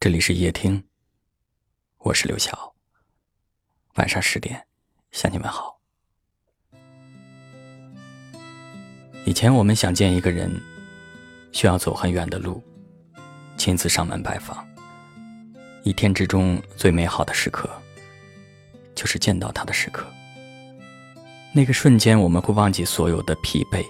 [0.00, 0.84] 这里是夜听，
[1.98, 2.72] 我是刘晓。
[3.96, 4.64] 晚上十点
[5.10, 5.76] 向你们好。
[9.24, 10.48] 以前我们想见一个人，
[11.50, 12.62] 需要走很远的路，
[13.56, 14.64] 亲自上门拜访。
[15.82, 17.68] 一天之中最美好的时刻，
[18.94, 20.06] 就是见到他的时刻。
[21.52, 23.84] 那个瞬间，我们会忘记所有的疲惫，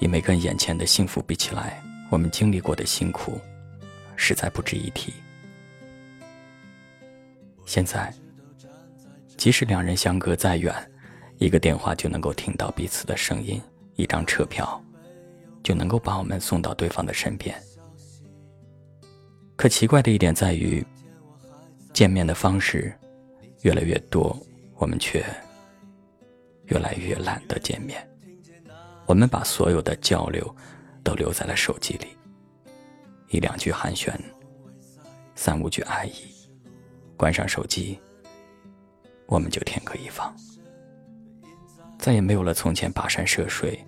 [0.00, 3.40] 因为跟眼前的幸福比起来，我们经历过的辛苦，
[4.16, 5.14] 实在不值一提。
[7.66, 8.14] 现在，
[9.36, 10.72] 即使两人相隔再远，
[11.38, 13.60] 一个电话就能够听到彼此的声音，
[13.96, 14.82] 一张车票
[15.64, 17.60] 就能够把我们送到对方的身边。
[19.56, 20.86] 可奇怪的一点在于，
[21.92, 22.94] 见面的方式
[23.62, 24.38] 越来越多，
[24.76, 25.24] 我们却
[26.66, 28.08] 越来越懒得见面。
[29.06, 30.54] 我们把所有的交流
[31.02, 32.06] 都留在了手机里，
[33.28, 34.12] 一两句寒暄，
[35.34, 36.35] 三五句爱意。
[37.16, 37.98] 关上手机，
[39.26, 40.34] 我们就天各一方，
[41.98, 43.82] 再也没有了从前跋山涉水，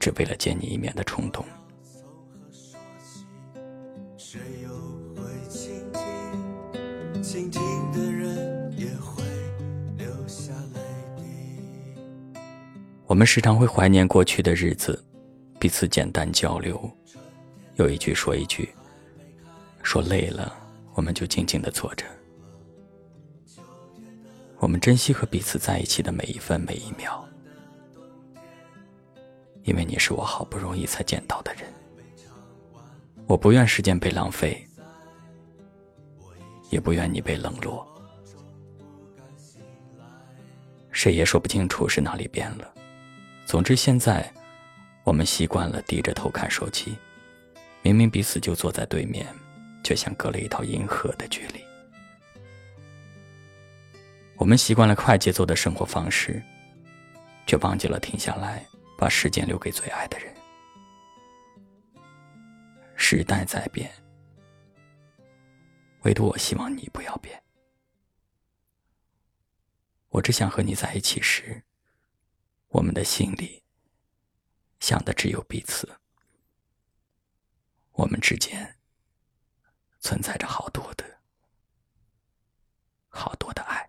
[0.00, 1.44] 只为了见你一面的冲动。
[13.06, 15.02] 我们时常会怀念过去的日子，
[15.58, 16.90] 彼此简单交流，
[17.76, 18.68] 有一句说一句，
[19.82, 20.67] 说累了。
[20.98, 22.04] 我们就静静的坐着，
[24.58, 27.24] 我们珍惜和彼此在一起的每一分每一秒，
[29.62, 31.72] 因为你是我好不容易才见到的人，
[33.28, 34.66] 我不愿时间被浪费，
[36.68, 37.86] 也不愿你被冷落，
[40.90, 42.74] 谁也说不清楚是哪里变了。
[43.46, 44.28] 总之，现在
[45.04, 46.98] 我们习惯了低着头看手机，
[47.82, 49.24] 明明彼此就坐在对面。
[49.88, 51.64] 却像隔了一道银河的距离。
[54.36, 56.42] 我们习惯了快节奏的生活方式，
[57.46, 58.66] 却忘记了停下来，
[58.98, 60.34] 把时间留给最爱的人。
[62.96, 63.90] 时代在变，
[66.02, 67.42] 唯独我希望你不要变。
[70.10, 71.62] 我只想和你在一起时，
[72.68, 73.62] 我们的心里
[74.80, 75.88] 想的只有彼此，
[77.92, 78.77] 我们之间。
[80.00, 81.04] 存在着好多的、
[83.08, 83.88] 好多的爱。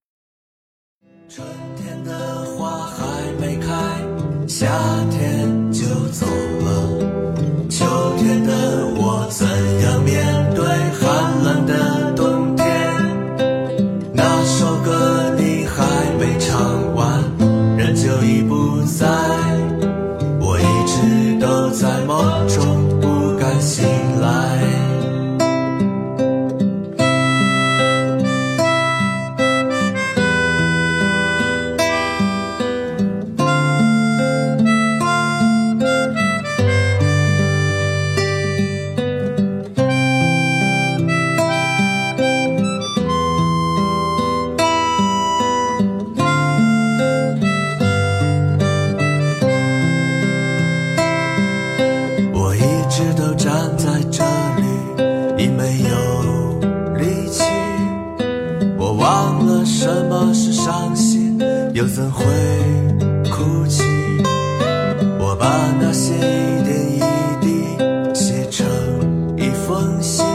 [1.30, 1.46] 春
[1.78, 3.68] 天的花还没开，
[4.47, 4.68] 夏
[5.12, 7.70] 天就走了。
[7.70, 7.86] 秋
[8.18, 9.47] 天的我怎
[9.84, 10.66] 样面对
[11.00, 12.66] 寒冷的冬天？
[14.12, 17.24] 那首歌你还没唱完，
[17.78, 19.38] 人就已不在。
[61.79, 62.25] 又怎会
[63.31, 63.85] 哭泣？
[65.17, 65.47] 我把
[65.79, 67.00] 那些一点一
[67.40, 67.63] 滴
[68.13, 68.67] 写成
[69.38, 70.25] 一封信，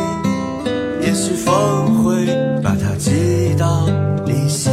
[1.02, 2.24] 也许风会
[2.62, 3.86] 把它寄到
[4.24, 4.72] 你心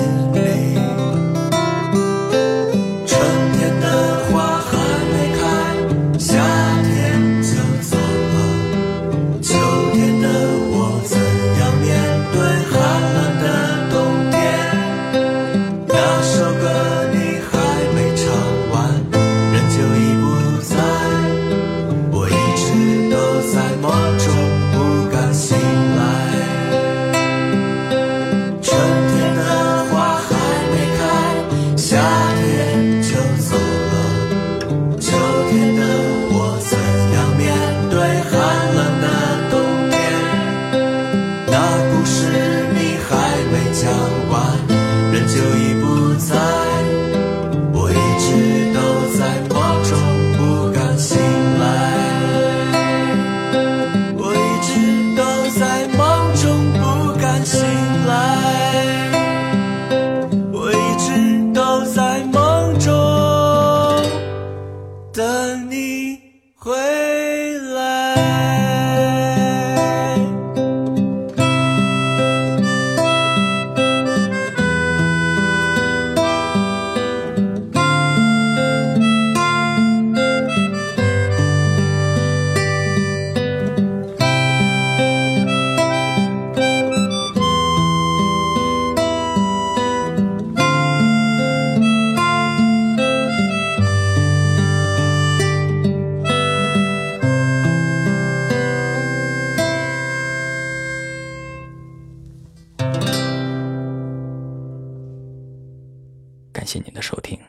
[106.62, 107.42] 感谢您的收听，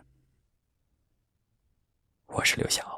[2.28, 2.91] 我是刘晓。